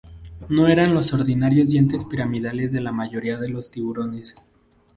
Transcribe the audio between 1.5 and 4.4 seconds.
dientes piramidales de la mayoría de los tiburones.